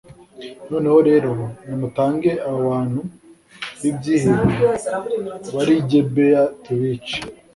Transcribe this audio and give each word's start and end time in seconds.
noneho 0.69 0.99
rero, 1.09 1.31
nimutange 1.67 2.31
abo 2.47 2.59
bantu 2.69 2.99
b'ibyihebe 3.79 4.57
bari 5.55 5.73
i 5.79 5.83
gibeya 5.89 6.43
tubice 6.63 7.19